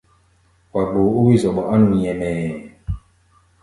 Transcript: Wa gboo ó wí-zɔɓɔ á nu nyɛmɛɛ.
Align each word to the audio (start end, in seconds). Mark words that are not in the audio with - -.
Wa 0.73 0.81
gboo 0.89 1.09
ó 1.17 1.19
wí-zɔɓɔ 1.25 1.61
á 1.71 1.75
nu 1.79 1.87
nyɛmɛɛ. 1.95 2.33